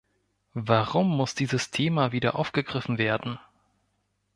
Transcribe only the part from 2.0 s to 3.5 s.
wieder aufgegriffen werden?